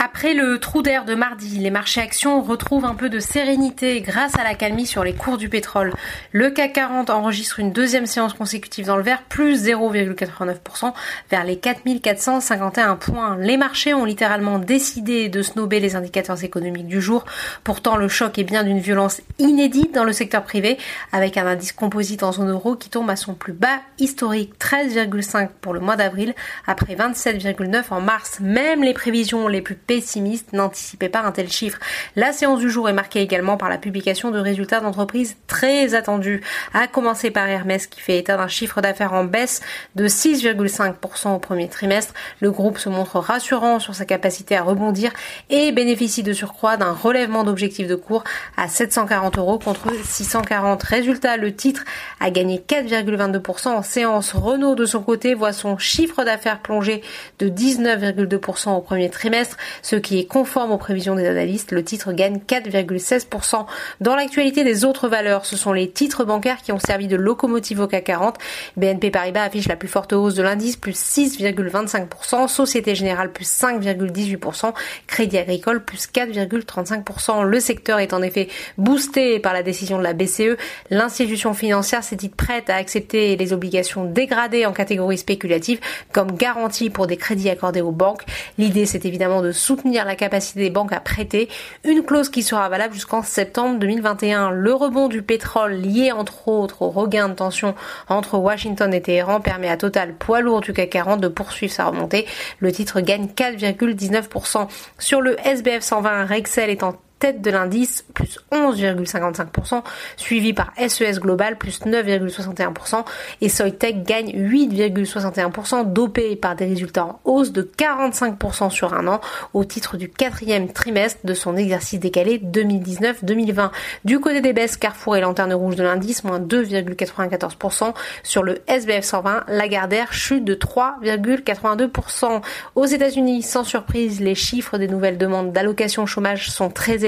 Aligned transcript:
Après 0.00 0.32
le 0.32 0.60
trou 0.60 0.80
d'air 0.80 1.04
de 1.04 1.16
mardi, 1.16 1.58
les 1.58 1.70
marchés 1.70 2.00
actions 2.00 2.40
retrouvent 2.40 2.84
un 2.84 2.94
peu 2.94 3.08
de 3.08 3.18
sérénité 3.18 4.00
grâce 4.00 4.38
à 4.38 4.44
la 4.44 4.54
calmie 4.54 4.86
sur 4.86 5.02
les 5.02 5.12
cours 5.12 5.38
du 5.38 5.48
pétrole. 5.48 5.92
Le 6.30 6.50
CAC 6.50 6.74
40 6.74 7.10
enregistre 7.10 7.58
une 7.58 7.72
deuxième 7.72 8.06
séance 8.06 8.32
consécutive 8.32 8.86
dans 8.86 8.96
le 8.96 9.02
vert, 9.02 9.24
plus 9.28 9.64
0,89% 9.64 10.92
vers 11.32 11.42
les 11.42 11.58
4451 11.58 12.94
points. 12.94 13.36
Les 13.38 13.56
marchés 13.56 13.92
ont 13.92 14.04
littéralement 14.04 14.60
décidé 14.60 15.28
de 15.28 15.42
snober 15.42 15.80
les 15.80 15.96
indicateurs 15.96 16.44
économiques 16.44 16.86
du 16.86 17.00
jour. 17.00 17.24
Pourtant, 17.64 17.96
le 17.96 18.06
choc 18.06 18.38
est 18.38 18.44
bien 18.44 18.62
d'une 18.62 18.78
violence 18.78 19.20
inédite 19.40 19.92
dans 19.92 20.04
le 20.04 20.12
secteur 20.12 20.44
privé, 20.44 20.78
avec 21.10 21.36
un 21.36 21.46
indice 21.46 21.72
composite 21.72 22.22
en 22.22 22.30
zone 22.30 22.50
euro 22.50 22.76
qui 22.76 22.88
tombe 22.88 23.10
à 23.10 23.16
son 23.16 23.34
plus 23.34 23.52
bas 23.52 23.80
historique, 23.98 24.52
13,5 24.60 25.48
pour 25.60 25.74
le 25.74 25.80
mois 25.80 25.96
d'avril, 25.96 26.34
après 26.68 26.94
27,9 26.94 27.84
en 27.90 28.00
mars. 28.00 28.38
Même 28.40 28.84
les 28.84 28.94
prévisions 28.94 29.48
les 29.48 29.60
plus 29.60 29.74
pessimiste 29.88 30.52
n'anticipait 30.52 31.08
pas 31.08 31.22
un 31.22 31.32
tel 31.32 31.50
chiffre. 31.50 31.80
La 32.14 32.32
séance 32.32 32.60
du 32.60 32.70
jour 32.70 32.88
est 32.88 32.92
marquée 32.92 33.20
également 33.20 33.56
par 33.56 33.70
la 33.70 33.78
publication 33.78 34.30
de 34.30 34.38
résultats 34.38 34.80
d'entreprises 34.80 35.36
très 35.48 35.94
attendus, 35.94 36.42
à 36.74 36.86
commencer 36.86 37.30
par 37.30 37.48
Hermès 37.48 37.86
qui 37.86 38.00
fait 38.00 38.18
état 38.18 38.36
d'un 38.36 38.48
chiffre 38.48 38.80
d'affaires 38.82 39.14
en 39.14 39.24
baisse 39.24 39.62
de 39.96 40.06
6,5% 40.06 41.34
au 41.34 41.38
premier 41.38 41.68
trimestre. 41.68 42.12
Le 42.40 42.50
groupe 42.50 42.78
se 42.78 42.90
montre 42.90 43.18
rassurant 43.18 43.80
sur 43.80 43.94
sa 43.94 44.04
capacité 44.04 44.56
à 44.56 44.62
rebondir 44.62 45.10
et 45.48 45.72
bénéficie 45.72 46.22
de 46.22 46.34
surcroît 46.34 46.76
d'un 46.76 46.92
relèvement 46.92 47.42
d'objectif 47.42 47.86
de 47.88 47.94
cours 47.94 48.24
à 48.58 48.68
740 48.68 49.38
euros 49.38 49.58
contre 49.58 49.88
640. 50.04 50.82
Résultat, 50.82 51.38
le 51.38 51.54
titre 51.54 51.84
a 52.20 52.30
gagné 52.30 52.58
4,22% 52.58 53.68
en 53.68 53.82
séance. 53.82 54.34
Renault 54.34 54.74
de 54.74 54.84
son 54.84 55.02
côté 55.02 55.32
voit 55.32 55.54
son 55.54 55.78
chiffre 55.78 56.24
d'affaires 56.24 56.60
plonger 56.60 57.02
de 57.38 57.48
19,2% 57.48 58.76
au 58.76 58.80
premier 58.82 59.08
trimestre 59.08 59.56
ce 59.82 59.96
qui 59.96 60.18
est 60.18 60.26
conforme 60.26 60.72
aux 60.72 60.78
prévisions 60.78 61.14
des 61.14 61.26
analystes. 61.26 61.72
Le 61.72 61.84
titre 61.84 62.12
gagne 62.12 62.38
4,16%. 62.38 63.66
Dans 64.00 64.16
l'actualité 64.16 64.64
des 64.64 64.84
autres 64.84 65.08
valeurs, 65.08 65.46
ce 65.46 65.56
sont 65.56 65.72
les 65.72 65.90
titres 65.90 66.24
bancaires 66.24 66.62
qui 66.62 66.72
ont 66.72 66.78
servi 66.78 67.06
de 67.06 67.16
locomotive 67.16 67.80
au 67.80 67.86
CAC 67.86 68.04
40. 68.04 68.38
BNP 68.76 69.10
Paribas 69.10 69.42
affiche 69.42 69.68
la 69.68 69.76
plus 69.76 69.88
forte 69.88 70.12
hausse 70.12 70.34
de 70.34 70.42
l'indice, 70.42 70.76
plus 70.76 70.96
6,25%. 70.96 72.48
Société 72.48 72.94
Générale, 72.94 73.32
plus 73.32 73.46
5,18%. 73.46 74.72
Crédit 75.06 75.38
Agricole, 75.38 75.84
plus 75.84 76.08
4,35%. 76.08 77.42
Le 77.42 77.60
secteur 77.60 77.98
est 77.98 78.12
en 78.12 78.22
effet 78.22 78.48
boosté 78.78 79.40
par 79.40 79.52
la 79.52 79.62
décision 79.62 79.98
de 79.98 80.02
la 80.02 80.14
BCE. 80.14 80.56
L'institution 80.90 81.54
financière 81.54 82.02
s'est 82.02 82.16
dite 82.16 82.34
prête 82.34 82.70
à 82.70 82.76
accepter 82.76 83.36
les 83.36 83.52
obligations 83.52 84.04
dégradées 84.04 84.66
en 84.66 84.72
catégorie 84.72 85.18
spéculative 85.18 85.80
comme 86.12 86.32
garantie 86.32 86.90
pour 86.90 87.06
des 87.06 87.16
crédits 87.16 87.50
accordés 87.50 87.80
aux 87.80 87.92
banques. 87.92 88.24
L'idée, 88.56 88.86
c'est 88.86 89.04
évidemment 89.04 89.42
de 89.42 89.52
soutenir 89.68 90.06
la 90.06 90.16
capacité 90.16 90.60
des 90.60 90.70
banques 90.70 90.94
à 90.94 91.00
prêter, 91.00 91.50
une 91.84 92.02
clause 92.02 92.30
qui 92.30 92.42
sera 92.42 92.70
valable 92.70 92.94
jusqu'en 92.94 93.22
septembre 93.22 93.78
2021. 93.78 94.50
Le 94.50 94.72
rebond 94.72 95.08
du 95.08 95.20
pétrole 95.20 95.72
lié 95.74 96.10
entre 96.10 96.48
autres 96.48 96.80
au 96.80 96.88
regain 96.88 97.28
de 97.28 97.34
tension 97.34 97.74
entre 98.08 98.38
Washington 98.38 98.94
et 98.94 99.02
Téhéran 99.02 99.42
permet 99.42 99.68
à 99.68 99.76
Total, 99.76 100.14
poids 100.14 100.40
lourd 100.40 100.62
du 100.62 100.72
CAC 100.72 100.88
40, 100.88 101.20
de 101.20 101.28
poursuivre 101.28 101.72
sa 101.72 101.84
remontée. 101.84 102.26
Le 102.60 102.72
titre 102.72 103.00
gagne 103.02 103.26
4,19%. 103.26 104.68
Sur 104.98 105.20
le 105.20 105.36
SBF 105.46 105.82
120, 105.82 106.24
Rexel 106.24 106.70
est 106.70 106.82
en 106.82 106.94
tête 107.18 107.42
de 107.42 107.50
l'indice, 107.50 108.04
plus 108.14 108.38
11,55%, 108.52 109.82
suivi 110.16 110.52
par 110.52 110.72
SES 110.76 111.18
Global, 111.20 111.58
plus 111.58 111.80
9,61%, 111.82 113.04
et 113.40 113.48
Soitec 113.48 114.04
gagne 114.04 114.30
8,61%, 114.30 115.92
dopé 115.92 116.36
par 116.36 116.54
des 116.54 116.66
résultats 116.66 117.04
en 117.04 117.20
hausse 117.24 117.52
de 117.52 117.62
45% 117.62 118.70
sur 118.70 118.94
un 118.94 119.06
an, 119.08 119.20
au 119.52 119.64
titre 119.64 119.96
du 119.96 120.08
quatrième 120.08 120.72
trimestre 120.72 121.20
de 121.24 121.34
son 121.34 121.56
exercice 121.56 121.98
décalé 122.00 122.38
2019-2020. 122.38 123.70
Du 124.04 124.20
côté 124.20 124.40
des 124.40 124.52
baisses, 124.52 124.76
Carrefour 124.76 125.16
et 125.16 125.20
Lanterne 125.20 125.52
Rouge 125.52 125.76
de 125.76 125.82
l'indice, 125.82 126.24
moins 126.24 126.40
2,94%. 126.40 127.94
Sur 128.22 128.42
le 128.42 128.58
SBF 128.66 129.04
120, 129.04 129.44
Lagardère 129.48 130.12
chute 130.12 130.44
de 130.44 130.54
3,82%. 130.54 132.42
Aux 132.74 132.86
États-Unis, 132.86 133.42
sans 133.42 133.64
surprise, 133.64 134.20
les 134.20 134.34
chiffres 134.34 134.78
des 134.78 134.88
nouvelles 134.88 135.18
demandes 135.18 135.52
d'allocation 135.52 136.06
chômage 136.06 136.50
sont 136.50 136.70
très 136.70 137.04
élevés 137.04 137.07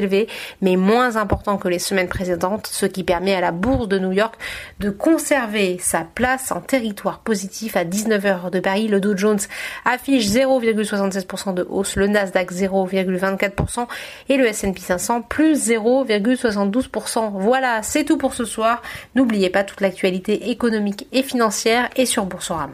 mais 0.61 0.77
moins 0.77 1.17
important 1.17 1.57
que 1.57 1.69
les 1.69 1.79
semaines 1.79 2.09
précédentes, 2.09 2.67
ce 2.67 2.87
qui 2.87 3.05
permet 3.05 3.35
à 3.35 3.41
la 3.41 3.53
bourse 3.53 3.89
de 3.89 3.99
New 3.99 4.13
York 4.13 4.35
de 4.79 4.91
conserver 4.91 5.79
sa 5.81 6.01
place 6.03 6.53
en 6.53 6.61
territoire 6.61 7.21
positif 7.21 7.77
à 7.77 7.85
19h 7.85 8.51
de 8.51 8.61
Paris. 8.61 8.89
Le 8.89 9.01
Dow 9.01 9.17
Jones 9.17 9.41
affiche 9.85 10.27
0,76% 10.27 11.55
de 11.55 11.67
hausse, 11.69 11.97
le 11.97 12.07
Nasdaq 12.07 12.53
0,24% 12.53 13.87
et 14.29 14.37
le 14.37 14.47
S&P 14.47 14.81
500 14.81 15.23
plus 15.23 15.69
0,72%. 15.69 17.31
Voilà, 17.35 17.83
c'est 17.83 18.05
tout 18.05 18.17
pour 18.17 18.35
ce 18.35 18.45
soir. 18.45 18.83
N'oubliez 19.15 19.51
pas 19.51 19.65
toute 19.65 19.81
l'actualité 19.81 20.51
économique 20.51 21.07
et 21.13 21.23
financière 21.23 21.89
et 21.97 22.07
sur 22.07 22.27
Boursorama. 22.27 22.73